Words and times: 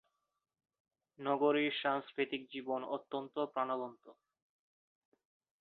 নগরীর 1.19 1.73
সাংস্কৃতিক 1.83 2.41
জীবন 2.53 2.81
অত্যন্ত 2.95 3.35
প্রাণবন্ত। 3.53 4.05